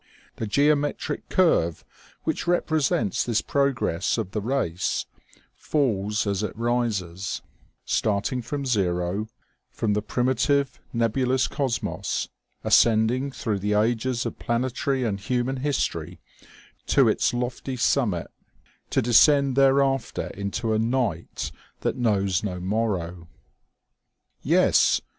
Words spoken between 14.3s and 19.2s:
planetary and human history to its lofty summit, to